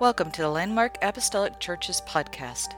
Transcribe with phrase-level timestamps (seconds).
[0.00, 2.74] Welcome to the Landmark Apostolic Church's podcast.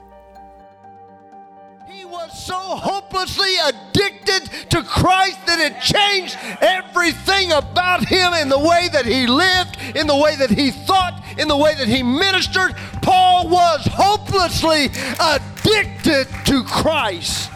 [1.87, 8.57] He was so hopelessly addicted to Christ that it changed everything about him in the
[8.57, 12.01] way that he lived, in the way that he thought, in the way that he
[12.01, 12.75] ministered.
[13.03, 14.85] Paul was hopelessly
[15.19, 17.51] addicted to Christ.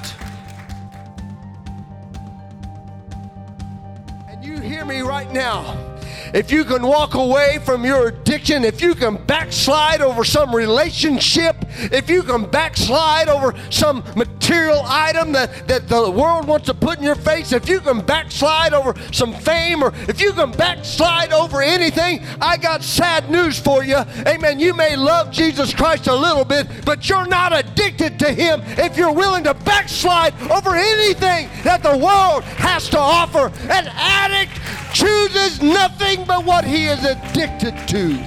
[4.29, 5.95] And you hear me right now
[6.35, 11.55] if you can walk away from your addiction, if you can backslide over some relationship,
[11.69, 16.97] if you can backslide over some material item that, that the world wants to put
[16.97, 21.31] in your face, if you can backslide over some fame, or if you can backslide
[21.31, 23.99] over anything, I got sad news for you.
[24.27, 24.59] Amen.
[24.59, 28.97] You may love Jesus Christ a little bit, but you're not addicted to Him if
[28.97, 33.47] you're willing to backslide over anything that the world has to offer.
[33.69, 34.51] An addict
[34.95, 38.24] chooses nothing but what he is addicted to.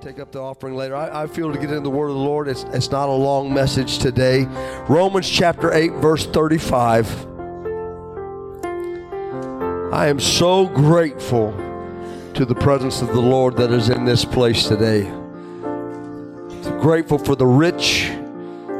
[0.00, 0.96] Take up the offering later.
[0.96, 2.48] I, I, feel to get into the word of the Lord.
[2.48, 4.46] It's, it's not a long message today.
[4.88, 7.26] Romans chapter 8, verse 35.
[9.92, 11.52] I am so grateful
[12.32, 15.02] to the presence of the Lord that is in this place today.
[16.80, 18.04] grateful for the rich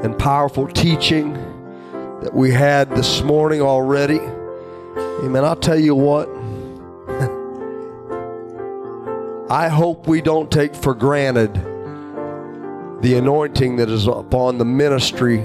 [0.03, 1.35] and powerful teaching
[2.23, 4.21] that we had this morning already.
[5.23, 5.45] Amen.
[5.45, 6.40] I'll tell you what.
[9.51, 11.53] I hope we don't take for granted
[13.03, 15.43] the anointing that is upon the ministry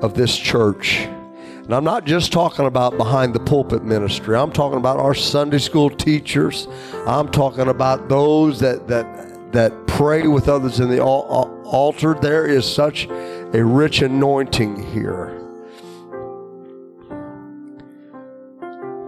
[0.00, 0.98] of this church.
[1.00, 4.36] And I'm not just talking about behind the pulpit ministry.
[4.36, 6.68] I'm talking about our Sunday school teachers.
[7.04, 12.14] I'm talking about those that that that pray with others in the altar.
[12.22, 15.32] There is such a rich anointing here.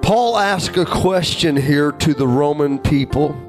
[0.03, 3.45] Paul asked a question here to the Roman people.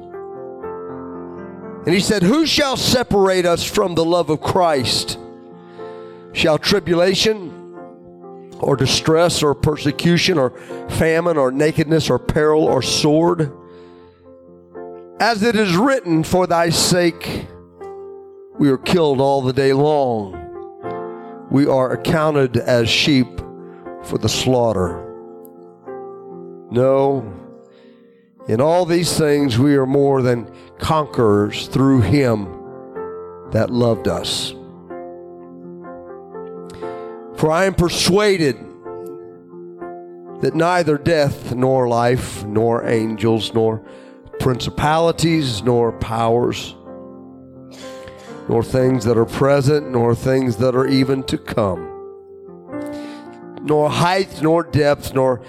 [1.84, 5.18] And he said, Who shall separate us from the love of Christ?
[6.32, 7.56] Shall tribulation
[8.58, 10.50] or distress or persecution or
[10.90, 13.52] famine or nakedness or peril or sword?
[15.18, 17.46] As it is written, For thy sake
[18.58, 20.40] we are killed all the day long
[21.50, 23.38] we are accounted as sheep
[24.04, 25.06] for the slaughter.
[26.70, 27.28] No,
[28.48, 32.44] in all these things we are more than conquerors through him
[33.52, 34.54] that loved us.
[37.36, 38.56] For I am persuaded
[40.40, 43.84] that neither death, nor life, nor angels, nor
[44.38, 46.74] principalities, nor powers,
[48.48, 51.86] nor things that are present, nor things that are even to come,
[53.62, 55.42] nor height, nor depth, nor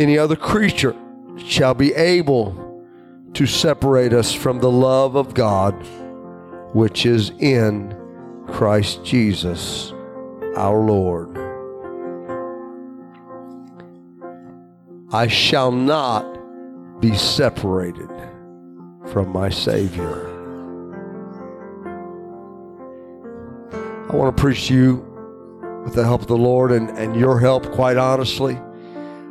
[0.00, 0.96] any other creature
[1.36, 2.60] shall be able
[3.34, 5.74] to separate us from the love of God
[6.74, 7.96] which is in
[8.48, 9.92] Christ Jesus
[10.56, 11.36] our Lord.
[15.12, 16.24] I shall not
[17.00, 18.10] be separated
[19.12, 20.30] from my Savior.
[24.08, 27.38] I want to preach to you with the help of the Lord and, and your
[27.38, 28.58] help, quite honestly.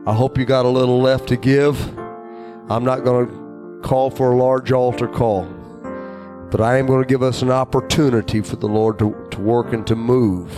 [0.05, 1.79] I hope you got a little left to give.
[2.69, 5.45] I'm not going to call for a large altar call,
[6.51, 9.71] but I am going to give us an opportunity for the Lord to, to work
[9.71, 10.51] and to move.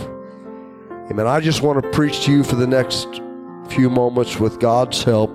[1.10, 1.28] Amen.
[1.28, 3.20] I just want to preach to you for the next
[3.68, 5.30] few moments with God's help.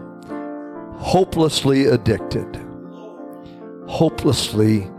[0.97, 2.59] Hopelessly addicted.
[3.88, 4.91] Hopelessly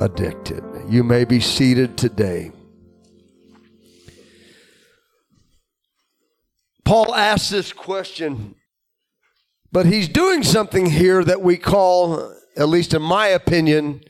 [0.00, 0.62] addicted.
[0.86, 2.52] You may be seated today.
[6.88, 8.54] Paul asks this question,
[9.70, 14.00] but he's doing something here that we call, at least in my opinion,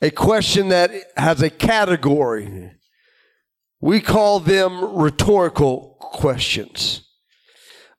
[0.00, 2.72] a question that has a category.
[3.82, 7.06] We call them rhetorical questions.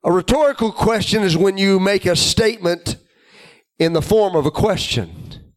[0.03, 2.95] A rhetorical question is when you make a statement
[3.77, 5.53] in the form of a question.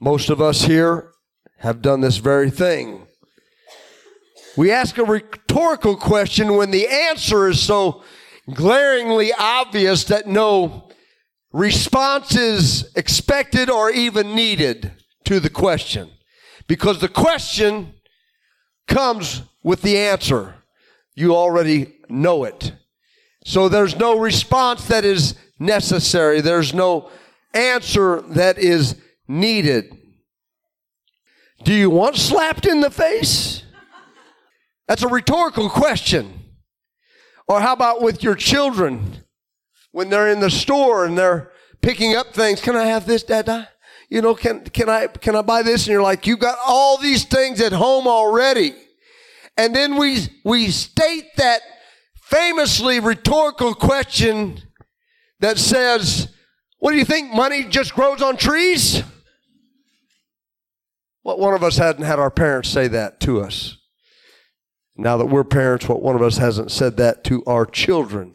[0.00, 1.12] Most of us here
[1.58, 2.99] have done this very thing.
[4.56, 8.02] We ask a rhetorical question when the answer is so
[8.52, 10.88] glaringly obvious that no
[11.52, 14.92] response is expected or even needed
[15.24, 16.10] to the question.
[16.66, 17.94] Because the question
[18.86, 20.56] comes with the answer.
[21.14, 22.72] You already know it.
[23.44, 26.40] So there's no response that is necessary.
[26.40, 27.10] There's no
[27.54, 29.96] answer that is needed.
[31.64, 33.59] Do you want slapped in the face?
[34.90, 36.34] That's a rhetorical question.
[37.46, 39.22] Or how about with your children
[39.92, 42.60] when they're in the store and they're picking up things?
[42.60, 43.68] Can I have this, Dad?
[44.08, 45.86] You know, can, can I, can I buy this?
[45.86, 48.74] And you're like, you've got all these things at home already.
[49.56, 51.60] And then we, we state that
[52.22, 54.60] famously rhetorical question
[55.38, 56.34] that says,
[56.80, 57.32] what do you think?
[57.32, 59.04] Money just grows on trees?
[61.22, 63.76] What one of us hadn't had our parents say that to us?
[65.00, 68.34] Now that we're parents, what one of us hasn't said that to our children?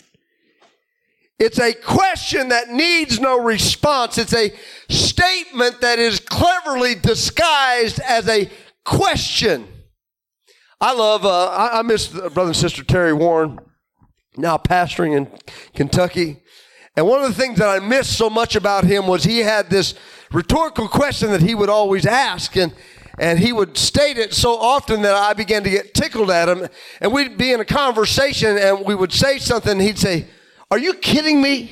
[1.37, 4.17] It's a question that needs no response.
[4.17, 4.51] It's a
[4.89, 8.49] statement that is cleverly disguised as a
[8.83, 9.67] question.
[10.81, 13.59] I love, uh, I, I miss brother and sister Terry Warren,
[14.35, 15.27] now pastoring in
[15.75, 16.41] Kentucky.
[16.97, 19.69] And one of the things that I missed so much about him was he had
[19.69, 19.93] this
[20.31, 22.57] rhetorical question that he would always ask.
[22.57, 22.73] And,
[23.17, 26.67] and he would state it so often that I began to get tickled at him.
[27.01, 29.79] And we'd be in a conversation and we would say something.
[29.79, 30.27] He'd say,
[30.69, 31.71] Are you kidding me?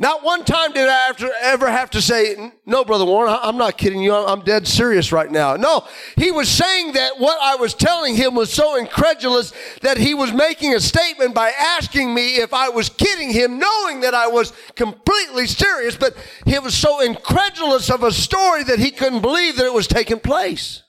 [0.00, 1.12] Not one time did I
[1.42, 4.14] ever have to say, No, Brother Warren, I'm not kidding you.
[4.14, 5.56] I'm dead serious right now.
[5.56, 9.52] No, he was saying that what I was telling him was so incredulous
[9.82, 14.00] that he was making a statement by asking me if I was kidding him, knowing
[14.00, 15.96] that I was completely serious.
[15.96, 16.16] But
[16.46, 20.20] he was so incredulous of a story that he couldn't believe that it was taking
[20.20, 20.84] place.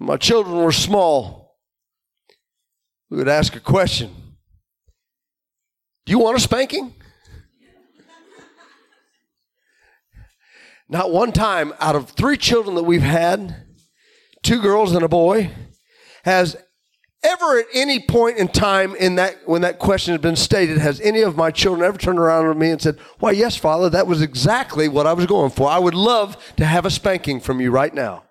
[0.00, 1.45] My children were small
[3.10, 4.14] we would ask a question.
[6.04, 6.94] Do you want a spanking?
[10.88, 13.56] Not one time out of three children that we've had,
[14.42, 15.50] two girls and a boy,
[16.24, 16.56] has
[17.24, 21.00] ever at any point in time in that when that question has been stated has
[21.00, 24.06] any of my children ever turned around to me and said why yes father that
[24.06, 25.68] was exactly what i was going for.
[25.68, 28.25] I would love to have a spanking from you right now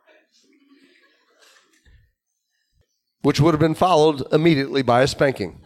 [3.25, 5.60] which would have been followed immediately by a spanking.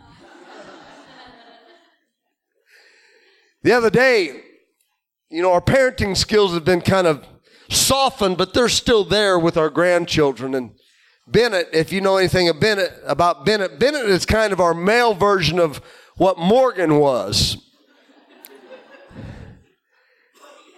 [3.64, 4.44] the other day,
[5.30, 7.26] you know, our parenting skills have been kind of
[7.70, 10.56] softened, but they're still there with our grandchildren.
[10.56, 10.72] And
[11.28, 15.14] Bennett, if you know anything of Bennett, about Bennett, Bennett is kind of our male
[15.14, 15.82] version of
[16.16, 17.58] what Morgan was.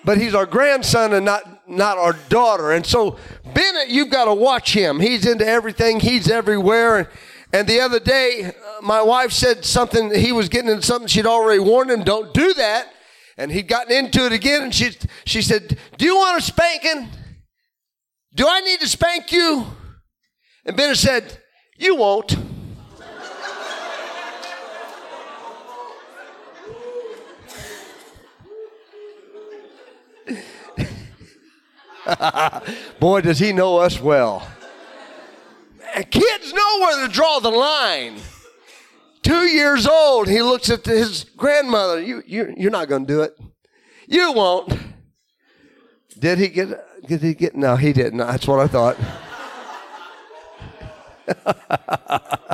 [0.03, 2.71] but he's our grandson and not not our daughter.
[2.71, 3.17] And so
[3.53, 4.99] Bennett, you've got to watch him.
[4.99, 5.99] He's into everything.
[5.99, 6.97] He's everywhere.
[6.97, 7.07] And,
[7.53, 10.13] and the other day, uh, my wife said something.
[10.13, 12.87] He was getting into something she'd already warned him, "Don't do that."
[13.37, 14.63] And he'd gotten into it again.
[14.63, 14.91] And she
[15.25, 17.09] she said, "Do you want a spanking?
[18.33, 19.65] Do I need to spank you?"
[20.65, 21.39] And Bennett said,
[21.77, 22.35] "You won't."
[32.99, 34.47] Boy, does he know us well.
[36.09, 38.17] Kids know where to draw the line.
[39.21, 42.01] Two years old, he looks at his grandmother.
[42.01, 43.37] You, you, you're not going to do it.
[44.07, 44.73] You won't.
[46.17, 47.07] Did he get?
[47.07, 47.55] Did he get?
[47.55, 48.17] No, he didn't.
[48.17, 48.97] That's what I thought.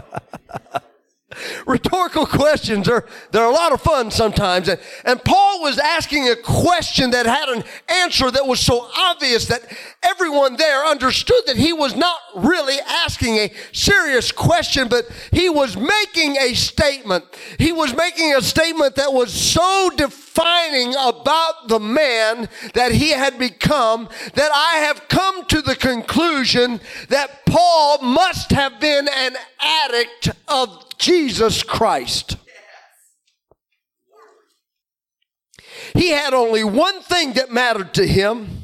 [1.67, 4.69] rhetorical questions are they're a lot of fun sometimes.
[4.69, 9.45] And, and Paul was asking a question that had an answer that was so obvious
[9.47, 9.61] that
[10.01, 15.75] everyone there understood that he was not really asking a serious question, but he was
[15.75, 17.25] making a statement.
[17.59, 23.37] He was making a statement that was so defining about the man that he had
[23.37, 30.29] become that I have come to the conclusion that Paul must have been an addict
[30.47, 32.37] of Jesus Christ.
[35.93, 38.63] He had only one thing that mattered to him.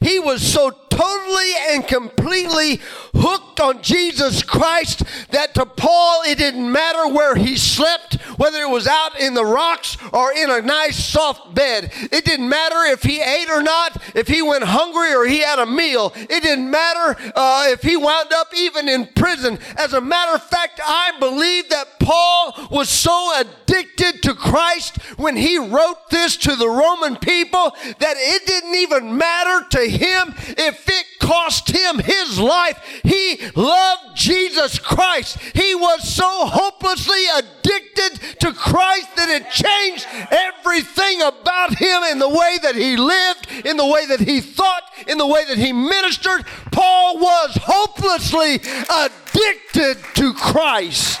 [0.00, 2.80] He was so totally and completely
[3.14, 8.70] hooked on Jesus Christ that to Paul it didn't matter where he slept, whether it
[8.70, 11.92] was out in the rocks or in a nice soft bed.
[12.10, 15.58] It didn't matter if he ate or not, if he went hungry or he had
[15.58, 16.12] a meal.
[16.16, 19.58] It didn't matter uh, if he wound up even in prison.
[19.76, 25.36] As a matter of fact, I believe that Paul was so addicted to Christ when
[25.36, 30.88] he wrote this to the Roman people that it didn't even matter to him if
[30.88, 32.78] it cost him his life.
[33.02, 35.38] He loved Jesus Christ.
[35.54, 42.28] He was so hopelessly addicted to Christ that it changed everything about him in the
[42.28, 45.72] way that he lived, in the way that he thought, in the way that he
[45.72, 46.44] ministered.
[46.72, 51.20] Paul was hopelessly addicted to Christ.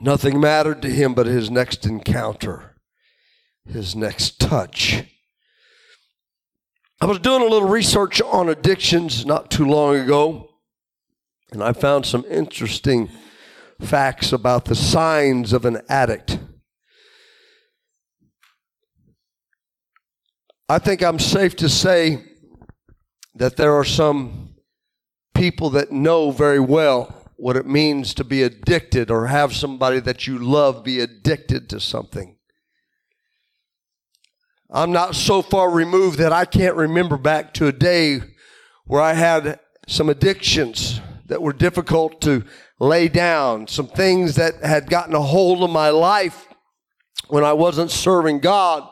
[0.00, 2.72] Nothing mattered to him but his next encounter
[3.66, 5.04] his next touch.
[7.00, 10.50] I was doing a little research on addictions not too long ago,
[11.52, 13.10] and I found some interesting
[13.80, 16.38] facts about the signs of an addict.
[20.68, 22.24] I think I'm safe to say
[23.34, 24.54] that there are some
[25.34, 30.26] people that know very well what it means to be addicted or have somebody that
[30.26, 32.38] you love be addicted to something.
[34.70, 38.20] I'm not so far removed that I can't remember back to a day
[38.86, 42.44] where I had some addictions that were difficult to
[42.78, 46.48] lay down, some things that had gotten a hold of my life
[47.28, 48.88] when I wasn't serving God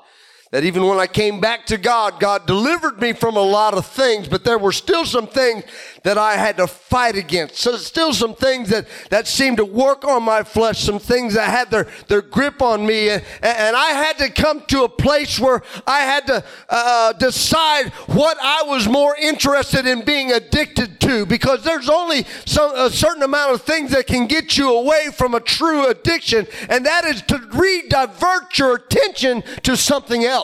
[0.51, 3.87] that even when I came back to God, God delivered me from a lot of
[3.87, 5.63] things, but there were still some things
[6.03, 7.57] that I had to fight against.
[7.57, 11.51] So still some things that, that seemed to work on my flesh, some things that
[11.51, 13.11] had their, their grip on me.
[13.11, 17.91] And, and I had to come to a place where I had to uh, decide
[18.09, 23.23] what I was more interested in being addicted to because there's only some, a certain
[23.23, 27.23] amount of things that can get you away from a true addiction, and that is
[27.23, 30.40] to re-divert your attention to something else.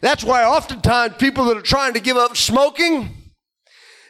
[0.00, 3.10] That's why oftentimes people that are trying to give up smoking,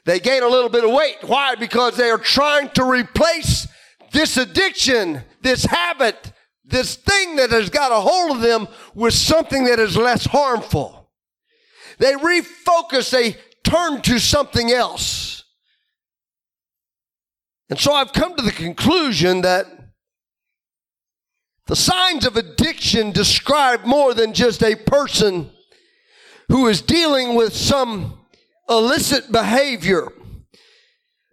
[0.04, 1.18] they gain a little bit of weight.
[1.22, 1.54] Why?
[1.54, 3.68] Because they are trying to replace
[4.12, 6.32] this addiction, this habit,
[6.64, 11.10] this thing that has got a hold of them with something that is less harmful.
[11.98, 15.44] They refocus, they turn to something else.
[17.70, 19.66] And so I've come to the conclusion that
[21.66, 22.63] the signs of addiction
[23.12, 25.50] describe more than just a person
[26.48, 28.18] who is dealing with some
[28.68, 30.08] illicit behavior.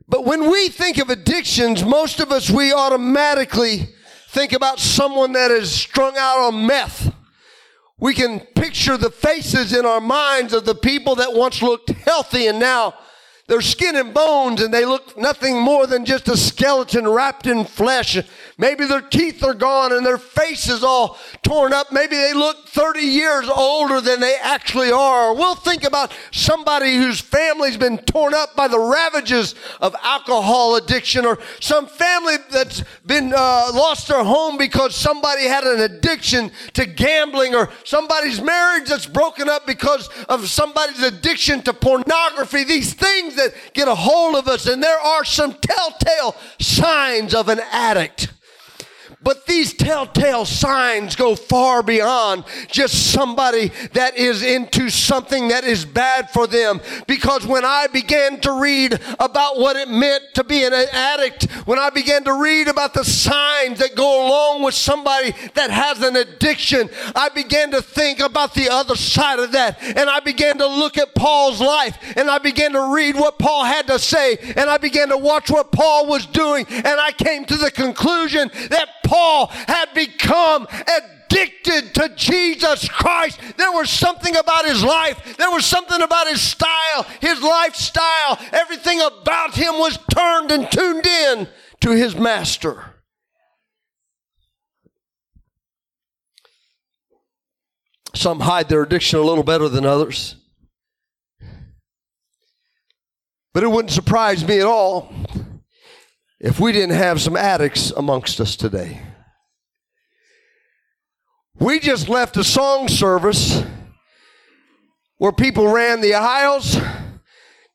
[0.08, 3.90] But when we think of addictions, most of us, we automatically
[4.30, 7.14] think about someone that is strung out on meth.
[7.98, 12.48] We can picture the faces in our minds of the people that once looked healthy
[12.48, 12.96] and now
[13.48, 17.66] they're skin and bones and they look nothing more than just a skeleton wrapped in
[17.66, 18.18] flesh.
[18.58, 21.92] Maybe their teeth are gone and their face is all torn up.
[21.92, 25.34] Maybe they look 30 years older than they actually are.
[25.34, 31.26] We'll think about somebody whose family's been torn up by the ravages of alcohol addiction
[31.26, 36.86] or some family that's been uh, lost their home because somebody had an addiction to
[36.86, 42.64] gambling or somebody's marriage that's broken up because of somebody's addiction to pornography.
[42.64, 47.50] These things that get a hold of us and there are some telltale signs of
[47.50, 48.32] an addict.
[49.24, 55.86] But these telltale signs go far beyond just somebody that is into something that is
[55.86, 56.82] bad for them.
[57.06, 61.78] Because when I began to read about what it meant to be an addict, when
[61.78, 66.16] I began to read about the signs that go along with somebody that has an
[66.16, 69.78] addiction, I began to think about the other side of that.
[69.84, 73.66] And I began to look at Paul's life and I began to read what Paul
[73.66, 76.66] had to say and I began to watch what Paul was doing.
[76.70, 83.42] And I came to the conclusion that Paul had become addicted to Jesus Christ.
[83.58, 88.40] There was something about his life, there was something about his style, his lifestyle.
[88.54, 91.50] Everything about him was turned and tuned in
[91.82, 93.02] to his master.
[98.16, 100.38] Some hide their addiction a little better than others.
[103.54, 105.14] But it wouldn't surprise me at all
[106.42, 109.00] if we didn't have some addicts amongst us today.
[111.60, 113.64] We just left a song service
[115.18, 116.78] where people ran the aisles.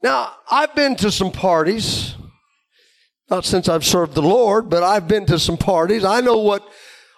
[0.02, 2.16] Now, I've been to some parties,
[3.30, 6.04] not since I've served the Lord, but I've been to some parties.
[6.04, 6.68] I know what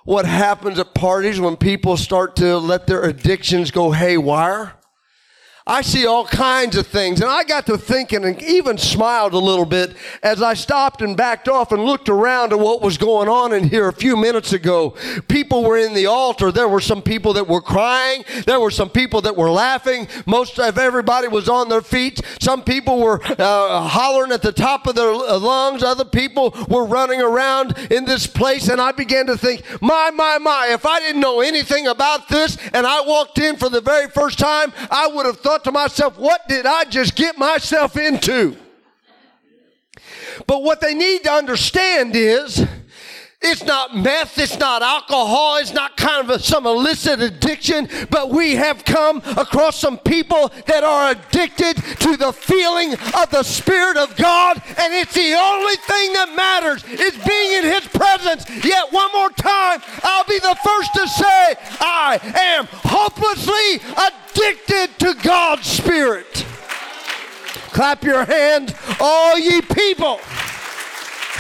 [0.05, 4.78] what happens at parties when people start to let their addictions go haywire.
[5.69, 7.21] I see all kinds of things.
[7.21, 11.15] And I got to thinking and even smiled a little bit as I stopped and
[11.15, 14.55] backed off and looked around at what was going on in here a few minutes
[14.55, 14.95] ago.
[15.29, 16.51] People were in the altar.
[16.51, 18.25] There were some people that were crying.
[18.47, 20.09] There were some people that were laughing.
[20.25, 22.23] Most of everybody was on their feet.
[22.41, 25.83] Some people were uh, hollering at the top of their lungs.
[25.83, 28.69] Other people were running around in this place.
[28.69, 32.57] And I began to think, my, my, my, if I didn't know anything about this
[32.73, 35.73] and I walked in for the very first time, I would have thought thought to
[35.73, 38.57] myself, what did I just get myself into?
[40.47, 42.65] But what they need to understand is
[43.41, 48.31] it's not meth, it's not alcohol, it's not kind of a, some illicit addiction, but
[48.31, 53.97] we have come across some people that are addicted to the feeling of the Spirit
[53.97, 58.45] of God, and it's the only thing that matters is being in His presence.
[58.65, 62.19] Yet, one more time, I'll be the first to say, I
[62.59, 66.45] am hopelessly addicted to God's Spirit.
[67.71, 70.19] Clap your hands, all ye people.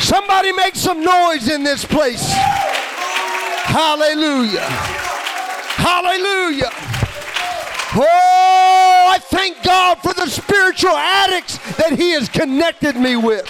[0.00, 2.32] Somebody make some noise in this place.
[3.68, 4.64] Hallelujah.
[5.76, 6.70] Hallelujah.
[7.94, 13.46] Oh, I thank God for the spiritual addicts that He has connected me with.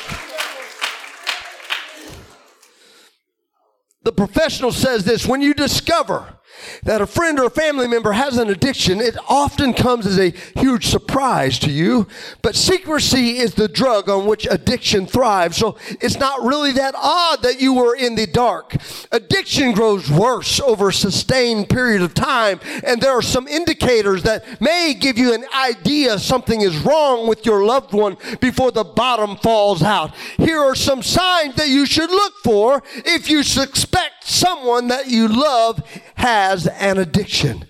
[4.03, 6.38] The professional says this when you discover
[6.83, 10.31] that a friend or a family member has an addiction, it often comes as a
[10.59, 12.07] huge surprise to you.
[12.43, 15.57] But secrecy is the drug on which addiction thrives.
[15.57, 18.77] So it's not really that odd that you were in the dark.
[19.13, 22.61] Addiction grows worse over a sustained period of time.
[22.85, 27.45] And there are some indicators that may give you an idea something is wrong with
[27.45, 30.15] your loved one before the bottom falls out.
[30.37, 35.29] Here are some signs that you should look for if you suspect someone that you
[35.29, 35.83] love
[36.17, 37.65] has an addiction.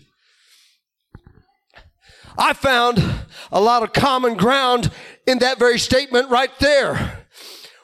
[2.37, 3.03] I found
[3.51, 4.91] a lot of common ground
[5.27, 7.27] in that very statement right there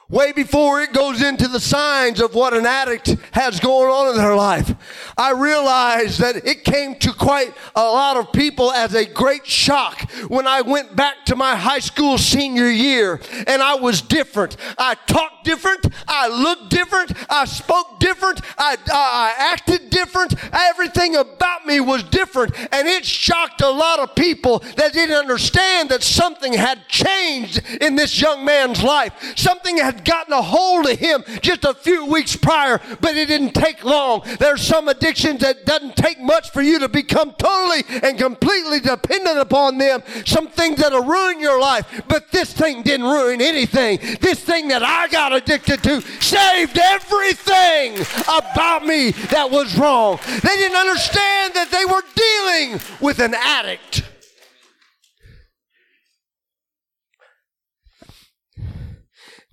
[0.09, 4.17] way before it goes into the signs of what an addict has going on in
[4.17, 4.73] their life.
[5.17, 10.09] I realized that it came to quite a lot of people as a great shock
[10.27, 14.57] when I went back to my high school senior year and I was different.
[14.77, 15.87] I talked different.
[16.07, 17.13] I looked different.
[17.29, 18.41] I spoke different.
[18.57, 20.35] I, I, I acted different.
[20.53, 22.53] Everything about me was different.
[22.71, 27.95] And it shocked a lot of people that didn't understand that something had changed in
[27.95, 29.13] this young man's life.
[29.35, 33.27] Something had had gotten a hold of him just a few weeks prior, but it
[33.27, 34.23] didn't take long.
[34.39, 39.39] There's some addictions that doesn't take much for you to become totally and completely dependent
[39.39, 40.03] upon them.
[40.25, 43.99] Some things that'll ruin your life, but this thing didn't ruin anything.
[44.21, 50.19] This thing that I got addicted to saved everything about me that was wrong.
[50.25, 54.04] They didn't understand that they were dealing with an addict.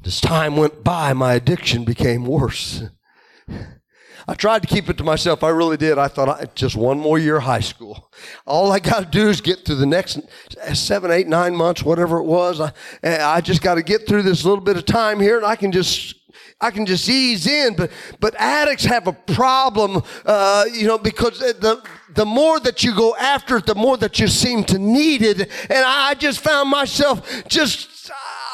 [0.05, 2.83] As time went by, my addiction became worse.
[4.29, 5.43] I tried to keep it to myself.
[5.43, 5.99] I really did.
[5.99, 8.11] I thought I, just one more year of high school.
[8.47, 10.21] All I got to do is get through the next
[10.75, 12.61] seven, eight, nine months, whatever it was.
[12.61, 15.57] I, I just got to get through this little bit of time here, and I
[15.57, 16.15] can just
[16.61, 17.75] I can just ease in.
[17.75, 21.83] But but addicts have a problem, uh, you know, because the
[22.15, 25.41] the more that you go after it, the more that you seem to need it.
[25.41, 27.92] And I just found myself just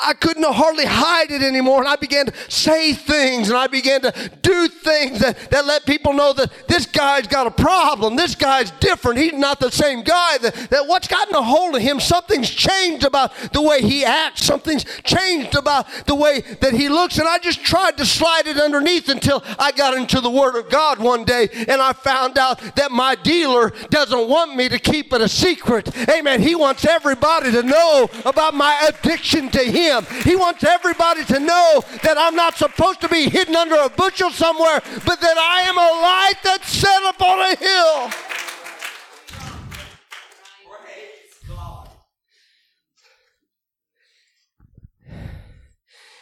[0.01, 1.81] I couldn't hardly hide it anymore.
[1.81, 5.87] And I began to say things and I began to do things that, that let
[5.87, 8.15] people know that this guy's got a problem.
[8.15, 9.19] This guy's different.
[9.19, 10.39] He's not the same guy.
[10.39, 14.45] That, that what's gotten a hold of him, something's changed about the way he acts.
[14.45, 17.19] Something's changed about the way that he looks.
[17.19, 20.71] And I just tried to slide it underneath until I got into the Word of
[20.71, 25.13] God one day and I found out that my dealer doesn't want me to keep
[25.13, 25.91] it a secret.
[26.09, 26.41] Amen.
[26.41, 30.07] He wants everybody to know about my addiction to him him.
[30.25, 34.31] He wants everybody to know that I'm not supposed to be hidden under a bushel
[34.31, 38.11] somewhere, but that I am a light that's set up on a hill.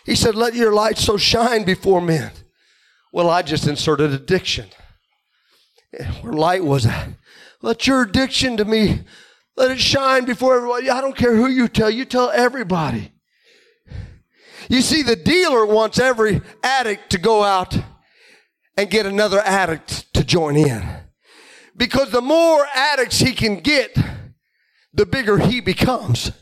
[0.04, 2.30] He said, Let your light so shine before men.
[3.12, 4.68] Well, I just inserted addiction.
[6.20, 7.08] Where light was at.
[7.60, 9.00] Let your addiction to me,
[9.56, 10.90] let it shine before everybody.
[10.90, 13.12] I don't care who you tell, you tell everybody.
[14.68, 17.76] You see, the dealer wants every addict to go out
[18.76, 20.84] and get another addict to join in.
[21.76, 23.96] Because the more addicts he can get,
[24.92, 26.32] the bigger he becomes.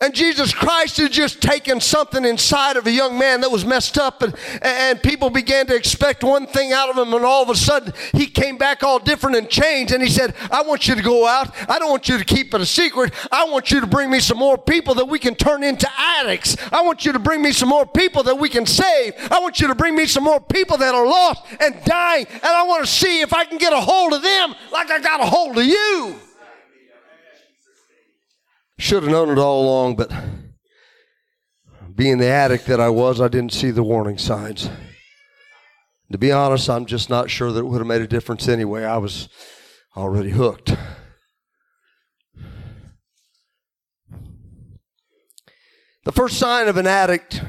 [0.00, 3.98] And Jesus Christ had just taken something inside of a young man that was messed
[3.98, 4.32] up, and,
[4.62, 7.92] and people began to expect one thing out of him, and all of a sudden
[8.12, 9.92] he came back all different and changed.
[9.92, 11.52] And he said, I want you to go out.
[11.68, 13.12] I don't want you to keep it a secret.
[13.32, 16.56] I want you to bring me some more people that we can turn into addicts.
[16.70, 19.14] I want you to bring me some more people that we can save.
[19.32, 22.44] I want you to bring me some more people that are lost and dying, and
[22.44, 25.20] I want to see if I can get a hold of them like I got
[25.20, 26.20] a hold of you.
[28.78, 30.12] Should have known it all along, but
[31.94, 34.70] being the addict that I was, I didn't see the warning signs.
[36.12, 38.84] To be honest, I'm just not sure that it would have made a difference anyway.
[38.84, 39.28] I was
[39.96, 40.76] already hooked.
[46.04, 47.42] The first sign of an addict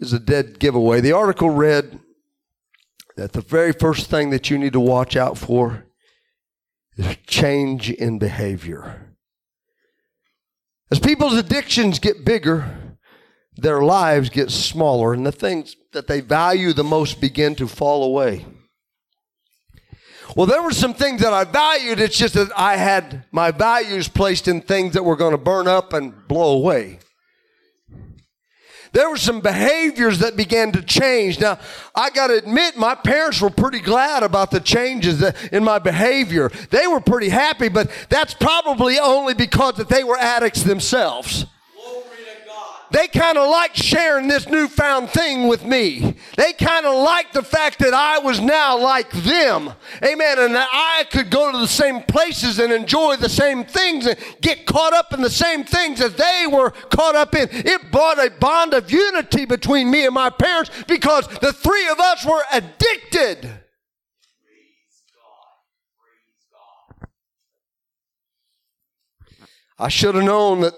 [0.00, 1.00] is a dead giveaway.
[1.00, 2.00] The article read
[3.16, 5.84] that the very first thing that you need to watch out for
[6.96, 9.11] is change in behavior.
[10.92, 12.98] As people's addictions get bigger,
[13.56, 18.04] their lives get smaller, and the things that they value the most begin to fall
[18.04, 18.44] away.
[20.36, 21.98] Well, there were some things that I valued.
[21.98, 25.66] It's just that I had my values placed in things that were going to burn
[25.66, 26.98] up and blow away.
[28.92, 31.40] There were some behaviors that began to change.
[31.40, 31.58] Now,
[31.94, 36.50] I got to admit, my parents were pretty glad about the changes in my behavior.
[36.70, 41.46] They were pretty happy, but that's probably only because that they were addicts themselves
[42.92, 46.14] they kind of liked sharing this newfound thing with me.
[46.36, 49.72] They kind of liked the fact that I was now like them.
[50.04, 50.38] Amen.
[50.38, 54.18] And that I could go to the same places and enjoy the same things and
[54.42, 57.48] get caught up in the same things that they were caught up in.
[57.50, 61.98] It brought a bond of unity between me and my parents because the three of
[61.98, 63.48] us were addicted.
[69.78, 70.74] I should have known that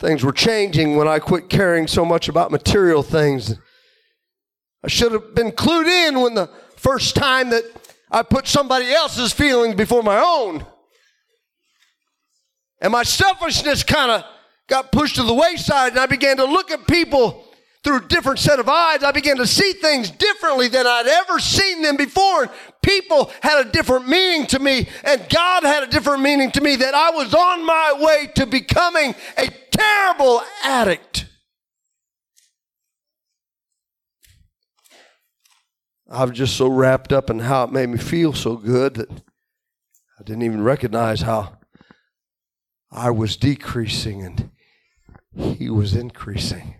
[0.00, 3.54] Things were changing when I quit caring so much about material things.
[4.82, 7.64] I should have been clued in when the first time that
[8.10, 10.64] I put somebody else's feelings before my own.
[12.80, 14.24] And my selfishness kind of
[14.68, 17.44] got pushed to the wayside, and I began to look at people
[17.82, 19.02] through a different set of eyes.
[19.02, 22.50] I began to see things differently than I'd ever seen them before.
[22.82, 26.76] People had a different meaning to me, and God had a different meaning to me
[26.76, 31.26] that I was on my way to becoming a terrible addict.
[36.10, 39.10] I was just so wrapped up in how it made me feel so good that
[39.10, 41.58] I didn't even recognize how
[42.90, 44.50] I was decreasing and
[45.56, 46.79] he was increasing.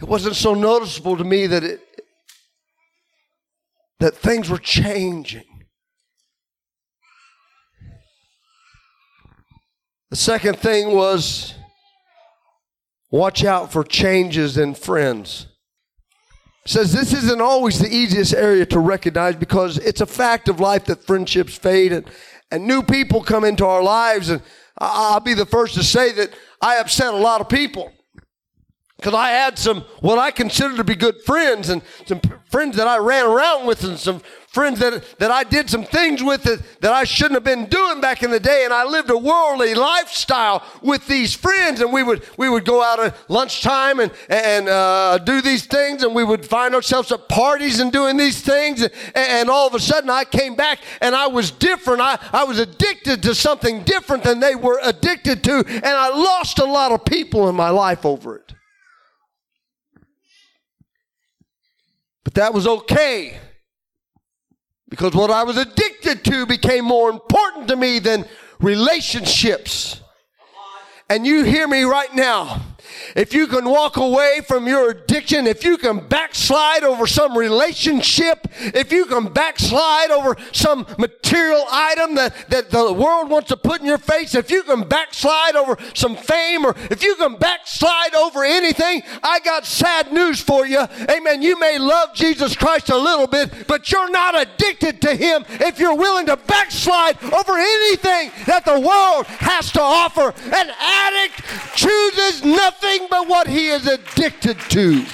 [0.00, 1.80] It wasn't so noticeable to me that it
[3.98, 5.44] that things were changing.
[10.10, 11.54] The second thing was
[13.10, 15.46] watch out for changes in friends.
[16.66, 20.84] Says this isn't always the easiest area to recognize because it's a fact of life
[20.86, 22.06] that friendships fade and,
[22.50, 24.28] and new people come into our lives.
[24.28, 24.42] And
[24.76, 27.92] I'll be the first to say that I upset a lot of people
[28.96, 32.88] because I had some what I consider to be good friends and some friends that
[32.88, 34.22] I ran around with and some
[34.56, 38.00] friends that, that I did some things with that, that I shouldn't have been doing
[38.00, 38.64] back in the day.
[38.64, 41.82] And I lived a worldly lifestyle with these friends.
[41.82, 46.02] And we would, we would go out at lunchtime and, and uh, do these things.
[46.02, 48.80] And we would find ourselves at parties and doing these things.
[48.80, 52.00] And, and all of a sudden I came back and I was different.
[52.00, 55.64] I, I was addicted to something different than they were addicted to.
[55.66, 58.55] And I lost a lot of people in my life over it.
[62.26, 63.38] But that was okay
[64.88, 68.24] because what I was addicted to became more important to me than
[68.58, 70.00] relationships.
[71.08, 72.62] And you hear me right now.
[73.14, 78.48] If you can walk away from your addiction, if you can backslide over some relationship,
[78.60, 83.80] if you can backslide over some material item that, that the world wants to put
[83.80, 88.14] in your face, if you can backslide over some fame, or if you can backslide
[88.14, 90.80] over anything, I got sad news for you.
[91.10, 91.42] Amen.
[91.42, 95.78] You may love Jesus Christ a little bit, but you're not addicted to Him if
[95.78, 100.34] you're willing to backslide over anything that the world has to offer.
[100.54, 101.42] An addict
[101.74, 102.75] chooses nothing
[103.10, 105.04] but what he is addicted to.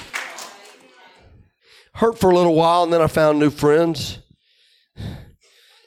[1.95, 4.19] Hurt for a little while, and then I found new friends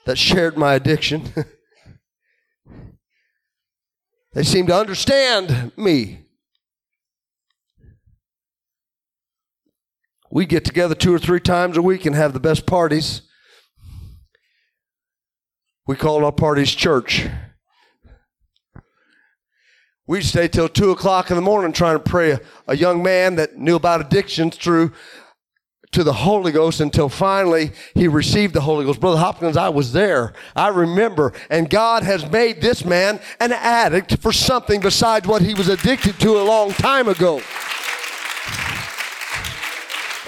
[0.05, 1.33] that shared my addiction.
[4.33, 6.21] they seemed to understand me.
[10.31, 13.23] We get together two or three times a week and have the best parties.
[15.87, 17.27] We call our parties church.
[20.09, 23.35] We'd stay till two o'clock in the morning trying to pray a, a young man
[23.37, 24.93] that knew about addictions through
[25.93, 29.01] to the Holy Ghost until finally he received the Holy Ghost.
[29.01, 30.33] Brother Hopkins, I was there.
[30.55, 31.33] I remember.
[31.51, 36.21] And God has made this man an addict for something besides what he was addicted
[36.21, 37.41] to a long time ago.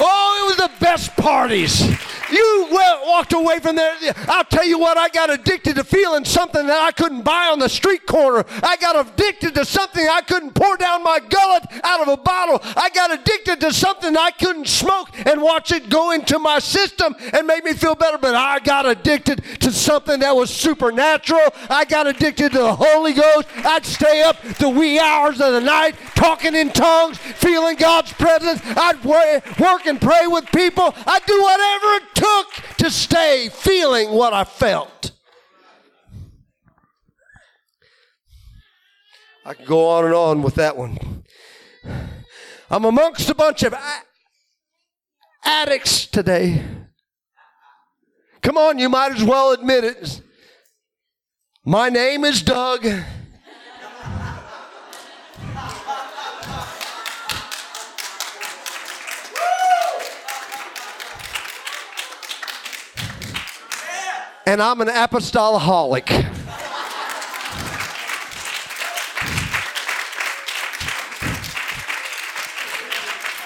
[0.00, 1.82] Oh, it was the best parties.
[2.30, 2.68] You
[3.18, 3.94] walked away from there.
[4.28, 7.58] I'll tell you what, I got addicted to feeling something that I couldn't buy on
[7.58, 8.44] the street corner.
[8.62, 12.60] I got addicted to something I couldn't pour down my gullet out of a bottle.
[12.76, 17.16] I got addicted to something I couldn't smoke and watch it go into my system
[17.32, 18.18] and make me feel better.
[18.18, 21.48] But I got addicted to something that was supernatural.
[21.70, 23.48] I got addicted to the Holy Ghost.
[23.64, 28.60] I'd stay up the wee hours of the night talking in tongues, feeling God's presence.
[28.64, 30.94] I'd work and pray with people.
[31.06, 35.12] I'd do whatever it took to stay feeling what I felt.
[39.44, 41.24] I can go on and on with that one.
[42.70, 43.74] I'm amongst a bunch of
[45.42, 46.62] addicts today.
[48.42, 50.20] Come on, you might as well admit it.
[51.64, 52.86] My name is Doug.
[64.48, 66.08] And I'm an apostolaholic.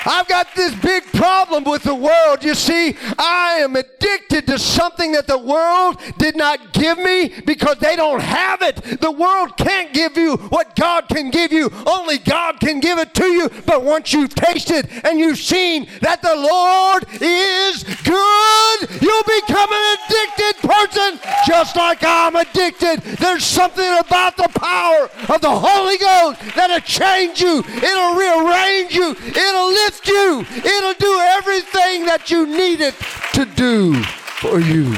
[0.05, 2.43] I've got this big problem with the world.
[2.43, 7.79] You see, I am addicted to something that the world did not give me because
[7.79, 9.01] they don't have it.
[9.01, 11.71] The world can't give you what God can give you.
[11.87, 13.49] Only God can give it to you.
[13.67, 20.62] But once you've tasted and you've seen that the Lord is good, you'll become addicted
[20.63, 23.01] person just like I'm addicted.
[23.19, 27.59] There's something about the power of the Holy Ghost that'll change you.
[27.59, 29.11] It'll rearrange you.
[29.11, 30.47] It'll lift you.
[30.49, 32.95] It'll do everything that you need it
[33.35, 34.95] to do for you.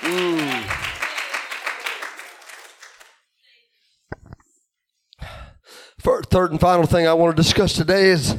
[0.00, 0.76] Mm.
[6.30, 8.36] Third and final thing I want to discuss today is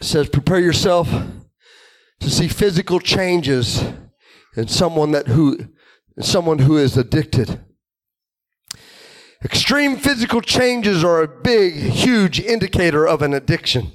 [0.00, 1.08] says prepare yourself
[2.20, 3.84] to see physical changes
[4.56, 5.68] in someone that who
[6.20, 7.60] someone who is addicted.
[9.44, 13.92] Extreme physical changes are a big, huge indicator of an addiction.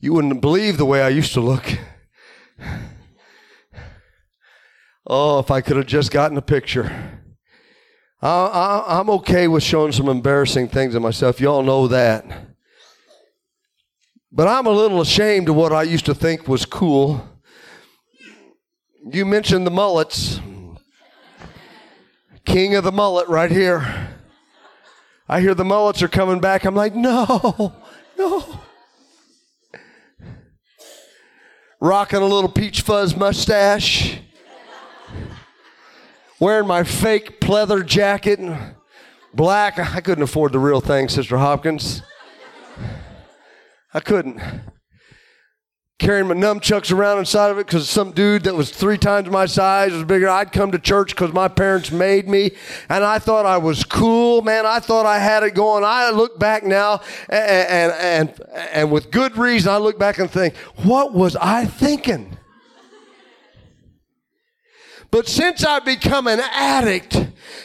[0.00, 1.78] You wouldn't believe the way I used to look.
[5.06, 7.22] Oh, if I could have just gotten a picture.
[8.20, 11.40] I, am okay with showing some embarrassing things of myself.
[11.40, 12.26] Y'all know that.
[14.30, 17.26] But I'm a little ashamed of what I used to think was cool.
[19.10, 20.40] You mentioned the mullets
[22.48, 24.16] king of the mullet right here.
[25.28, 26.64] I hear the mullets are coming back.
[26.64, 27.74] I'm like, no,
[28.18, 28.60] no.
[31.80, 34.18] Rocking a little peach fuzz mustache.
[36.40, 38.40] Wearing my fake pleather jacket.
[39.34, 39.78] Black.
[39.78, 42.02] I couldn't afford the real thing, Sister Hopkins.
[43.98, 44.40] I couldn't
[45.98, 49.44] carrying my nunchucks around inside of it because some dude that was three times my
[49.44, 50.28] size was bigger.
[50.28, 52.52] I'd come to church because my parents made me,
[52.88, 54.66] and I thought I was cool, man.
[54.66, 55.82] I thought I had it going.
[55.84, 58.40] I look back now, and and and,
[58.72, 62.38] and with good reason, I look back and think, what was I thinking?
[65.10, 67.14] But since I've become an addict,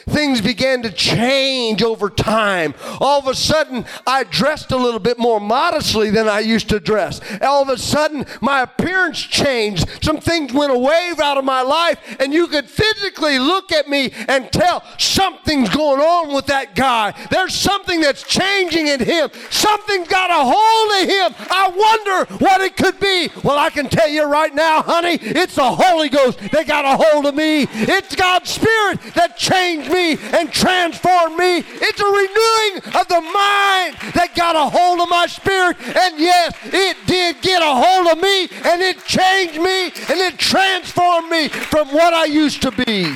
[0.08, 2.74] things began to change over time.
[3.00, 6.80] All of a sudden, I dressed a little bit more modestly than I used to
[6.80, 7.20] dress.
[7.42, 9.86] All of a sudden, my appearance changed.
[10.02, 14.12] Some things went away out of my life, and you could physically look at me
[14.26, 17.12] and tell something's going on with that guy.
[17.30, 19.30] There's something that's changing in him.
[19.50, 21.46] Something's got a hold of him.
[21.50, 23.28] I wonder what it could be.
[23.42, 26.96] Well, I can tell you right now, honey, it's the Holy Ghost that got a
[26.96, 27.66] hold of me.
[27.70, 31.58] It's God's Spirit that changed me and transformed me.
[31.58, 35.76] It's a renewing of the mind that got a hold of my spirit.
[35.80, 40.38] And yes, it did get a hold of me and it changed me and it
[40.38, 43.14] transformed me from what I used to be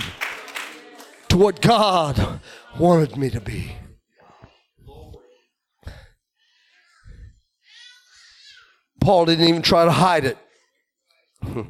[1.29, 2.41] to what God
[2.79, 3.73] wanted me to be.
[9.01, 10.39] Paul didn't even try to hide it.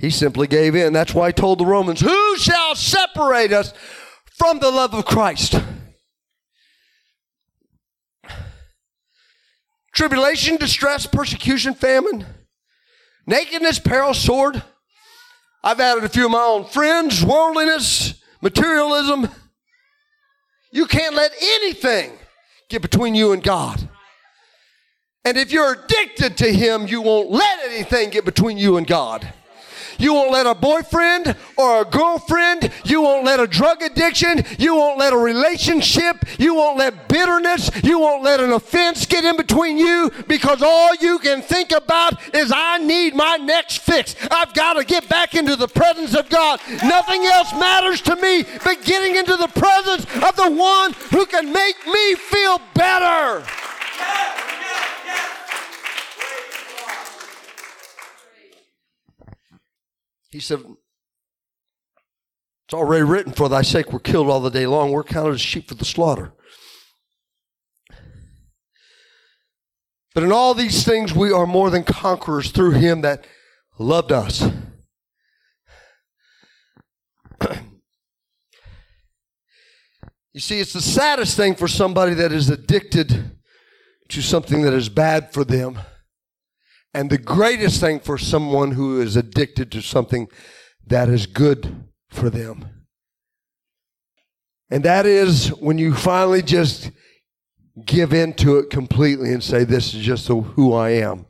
[0.00, 0.94] He simply gave in.
[0.94, 3.74] That's why he told the Romans, Who shall separate us
[4.38, 5.60] from the love of Christ.
[9.92, 12.24] Tribulation, distress, persecution, famine,
[13.26, 14.62] nakedness, peril, sword.
[15.62, 19.28] I've added a few of my own friends, worldliness, materialism.
[20.72, 22.12] You can't let anything
[22.70, 23.86] get between you and God.
[25.26, 29.34] And if you're addicted to Him, you won't let anything get between you and God.
[30.00, 32.72] You won't let a boyfriend or a girlfriend.
[32.84, 34.42] You won't let a drug addiction.
[34.58, 36.24] You won't let a relationship.
[36.38, 37.70] You won't let bitterness.
[37.84, 42.34] You won't let an offense get in between you because all you can think about
[42.34, 44.16] is I need my next fix.
[44.30, 46.60] I've got to get back into the presence of God.
[46.82, 51.52] Nothing else matters to me but getting into the presence of the one who can
[51.52, 53.44] make me feel better.
[60.30, 60.60] He said,
[62.66, 64.92] It's already written, for thy sake we're killed all the day long.
[64.92, 66.32] We're counted as sheep for the slaughter.
[70.14, 73.24] But in all these things, we are more than conquerors through him that
[73.78, 74.42] loved us.
[80.32, 83.38] you see, it's the saddest thing for somebody that is addicted
[84.08, 85.78] to something that is bad for them
[86.92, 90.28] and the greatest thing for someone who is addicted to something
[90.86, 92.86] that is good for them.
[94.70, 96.90] And that is when you finally just
[97.84, 101.26] give into it completely and say, This is just who I am.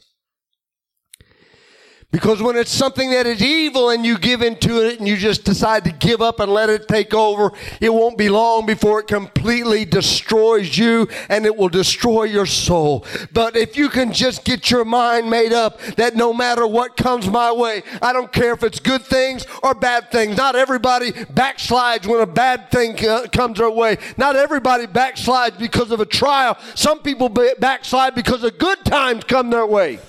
[2.12, 5.44] Because when it's something that is evil and you give into it and you just
[5.44, 9.06] decide to give up and let it take over, it won't be long before it
[9.06, 13.06] completely destroys you and it will destroy your soul.
[13.32, 17.28] But if you can just get your mind made up that no matter what comes
[17.28, 20.36] my way, I don't care if it's good things or bad things.
[20.36, 23.98] Not everybody backslides when a bad thing uh, comes their way.
[24.16, 26.58] Not everybody backslides because of a trial.
[26.74, 30.00] Some people backslide because of good times come their way.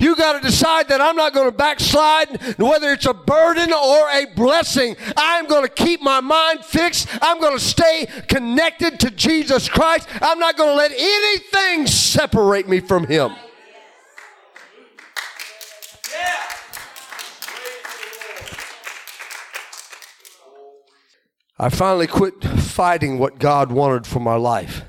[0.00, 4.08] You got to decide that I'm not going to backslide, whether it's a burden or
[4.10, 4.96] a blessing.
[5.14, 7.06] I'm going to keep my mind fixed.
[7.20, 10.08] I'm going to stay connected to Jesus Christ.
[10.22, 13.32] I'm not going to let anything separate me from Him.
[21.58, 24.82] I finally quit fighting what God wanted for my life.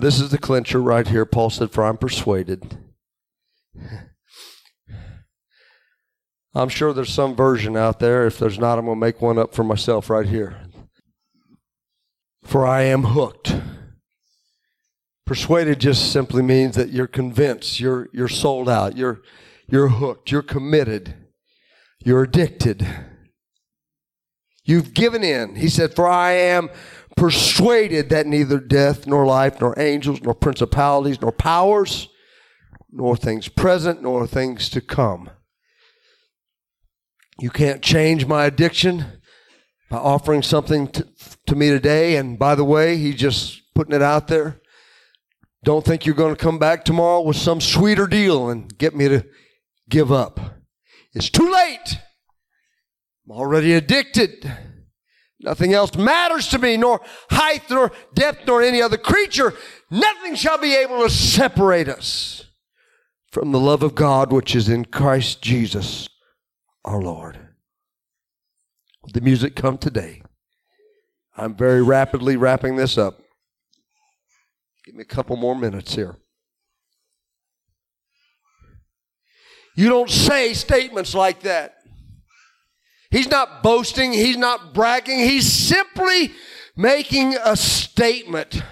[0.00, 1.24] This is the clincher right here.
[1.24, 2.78] Paul said, For I'm persuaded.
[6.54, 8.26] I'm sure there's some version out there.
[8.26, 10.60] If there's not, I'm going to make one up for myself right here.
[12.42, 13.54] For I am hooked.
[15.26, 19.20] Persuaded just simply means that you're convinced, you're, you're sold out, you're,
[19.68, 21.14] you're hooked, you're committed,
[22.02, 22.86] you're addicted.
[24.64, 25.56] You've given in.
[25.56, 26.70] He said, For I am
[27.18, 32.08] persuaded that neither death, nor life, nor angels, nor principalities, nor powers,
[32.90, 35.28] nor things present, nor things to come.
[37.40, 39.04] You can't change my addiction
[39.90, 41.08] by offering something to,
[41.46, 42.16] to me today.
[42.16, 44.60] And by the way, he's just putting it out there.
[45.64, 49.08] Don't think you're going to come back tomorrow with some sweeter deal and get me
[49.08, 49.26] to
[49.88, 50.38] give up.
[51.14, 51.98] It's too late.
[53.26, 54.50] I'm already addicted.
[55.40, 59.54] Nothing else matters to me, nor height, nor depth, nor any other creature.
[59.90, 62.44] Nothing shall be able to separate us
[63.30, 66.08] from the love of God which is in Christ Jesus
[66.84, 67.38] our Lord.
[69.02, 70.22] Will The music come today.
[71.36, 73.20] I'm very rapidly wrapping this up.
[74.84, 76.16] Give me a couple more minutes here.
[79.76, 81.76] You don't say statements like that.
[83.10, 86.32] He's not boasting, he's not bragging, he's simply
[86.76, 88.62] making a statement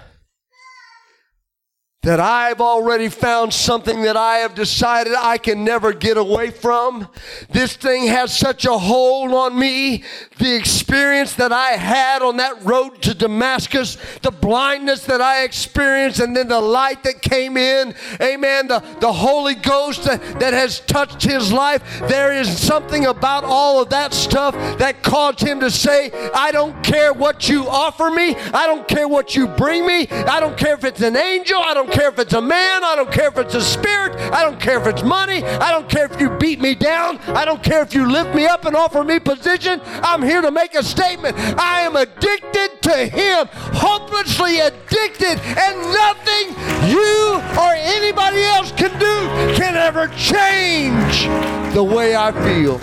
[2.07, 7.09] that I've already found something that I have decided I can never get away from.
[7.49, 10.05] This thing has such a hold on me.
[10.37, 16.21] The experience that I had on that road to Damascus, the blindness that I experienced,
[16.21, 17.93] and then the light that came in.
[18.21, 18.69] Amen.
[18.69, 21.83] The, the Holy Ghost that, that has touched his life.
[22.07, 26.81] There is something about all of that stuff that caused him to say, I don't
[26.85, 28.37] care what you offer me.
[28.53, 30.07] I don't care what you bring me.
[30.07, 31.59] I don't care if it's an angel.
[31.59, 32.83] I don't care if it's a man.
[32.83, 34.15] I don't care if it's a spirit.
[34.31, 35.43] I don't care if it's money.
[35.43, 37.17] I don't care if you beat me down.
[37.29, 39.81] I don't care if you lift me up and offer me position.
[39.83, 41.35] I'm here to make a statement.
[41.57, 46.45] I am addicted to Him, hopelessly addicted, and nothing
[46.87, 51.25] you or anybody else can do can ever change
[51.73, 52.77] the way I feel.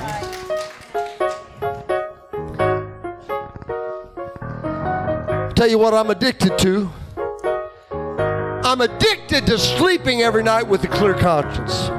[5.55, 6.91] Tell you what I'm addicted to.
[8.65, 11.91] I'm addicted to sleeping every night with a clear conscience.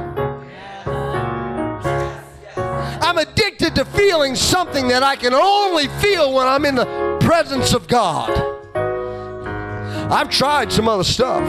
[3.05, 7.75] I'm addicted to feeling something that I can only feel when I'm in the presence
[7.75, 8.31] of God.
[10.11, 11.43] I've tried some other stuff.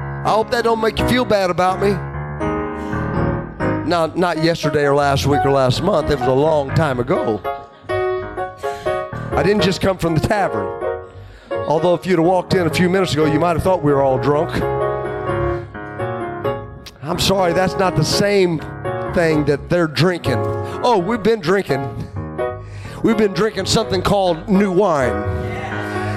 [0.00, 1.90] I hope that don't make you feel bad about me.
[3.86, 6.10] Not, not yesterday or last week or last month.
[6.10, 7.42] It was a long time ago.
[7.86, 10.81] I didn't just come from the tavern.
[11.72, 13.92] Although, if you'd have walked in a few minutes ago, you might have thought we
[13.94, 14.50] were all drunk.
[17.02, 18.58] I'm sorry, that's not the same
[19.14, 20.36] thing that they're drinking.
[20.36, 21.80] Oh, we've been drinking.
[23.02, 25.14] We've been drinking something called new wine.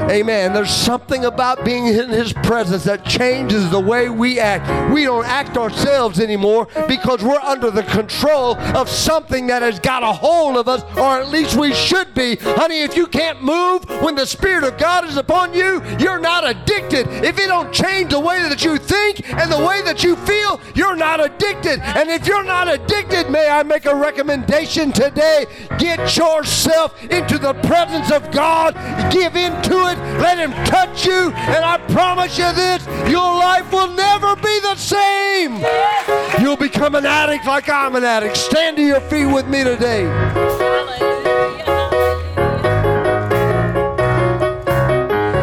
[0.03, 0.53] Amen.
[0.53, 4.93] There's something about being in His presence that changes the way we act.
[4.93, 10.03] We don't act ourselves anymore because we're under the control of something that has got
[10.03, 12.35] a hold of us, or at least we should be.
[12.35, 16.47] Honey, if you can't move when the Spirit of God is upon you, you're not
[16.47, 17.07] addicted.
[17.23, 20.59] If it don't change the way that you think and the way that you feel,
[20.75, 21.79] you're not addicted.
[21.79, 25.45] And if you're not addicted, may I make a recommendation today?
[25.77, 28.75] Get yourself into the presence of God.
[29.11, 29.97] Give in to it.
[30.19, 31.31] Let Him touch you.
[31.31, 35.63] And I promise you this your life will never be the same.
[36.41, 38.38] You'll become an addict like I'm an addict.
[38.38, 40.05] Stand to your feet with me today.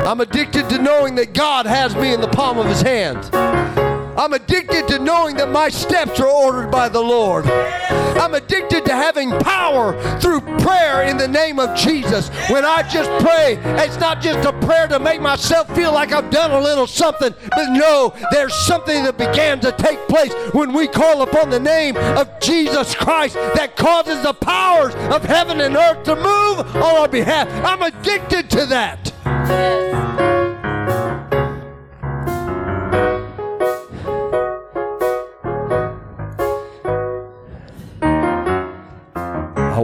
[0.06, 3.91] I'm addicted to knowing that God has me in the palm of His hand.
[4.16, 7.46] I'm addicted to knowing that my steps are ordered by the Lord.
[7.46, 12.28] I'm addicted to having power through prayer in the name of Jesus.
[12.50, 16.30] When I just pray, it's not just a prayer to make myself feel like I've
[16.30, 20.88] done a little something, but no, there's something that began to take place when we
[20.88, 26.04] call upon the name of Jesus Christ that causes the powers of heaven and earth
[26.04, 27.48] to move on our behalf.
[27.64, 29.81] I'm addicted to that.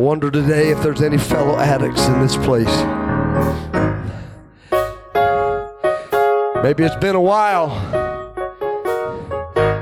[0.08, 2.64] Wonder today if there's any fellow addicts in this place.
[6.62, 7.68] Maybe it's been a while.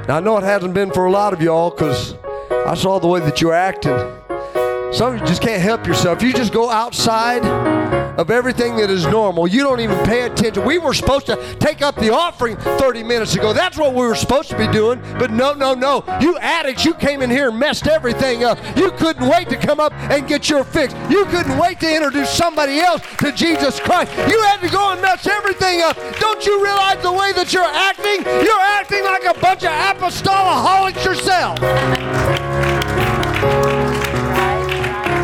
[0.09, 2.15] Now, I know it hasn't been for a lot of y'all because
[2.51, 4.16] I saw the way that you're acting.
[4.97, 6.23] Some of you just can't help yourself.
[6.23, 7.45] You just go outside
[8.19, 9.47] of everything that is normal.
[9.47, 10.65] You don't even pay attention.
[10.65, 13.53] We were supposed to take up the offering 30 minutes ago.
[13.53, 15.03] That's what we were supposed to be doing.
[15.19, 16.03] But no, no, no.
[16.23, 18.59] You addicts, you came in here and messed everything up.
[18.75, 20.95] You couldn't wait to come up and get your fix.
[21.11, 24.11] You couldn't wait to introduce somebody else to Jesus Christ.
[24.31, 25.99] You had to go and mess everything up.
[26.21, 28.25] Don't you realize the way that you're acting?
[28.25, 31.61] You're acting like a bunch of apostolaholics yourself.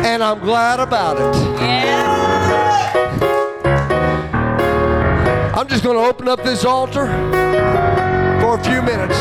[0.05, 1.35] And I'm glad about it.
[1.61, 1.93] Yeah.
[5.55, 7.05] I'm just going to open up this altar
[8.41, 9.17] for a few minutes.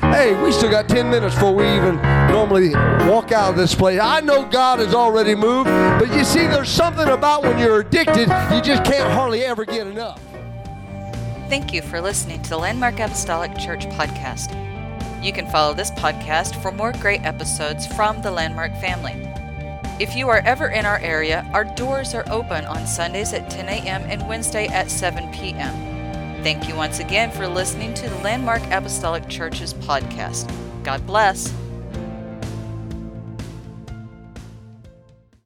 [0.00, 1.96] Hey, we still got 10 minutes before we even
[2.28, 2.74] normally
[3.08, 4.00] walk out of this place.
[4.00, 8.28] I know God has already moved, but you see, there's something about when you're addicted,
[8.52, 10.20] you just can't hardly ever get enough.
[11.48, 14.52] Thank you for listening to the Landmark Apostolic Church podcast.
[15.24, 19.37] You can follow this podcast for more great episodes from the Landmark family.
[20.00, 23.68] If you are ever in our area, our doors are open on Sundays at 10
[23.68, 24.02] a.m.
[24.02, 25.74] and Wednesday at 7 p.m.
[26.44, 30.48] Thank you once again for listening to the Landmark Apostolic Church's podcast.
[30.84, 31.52] God bless.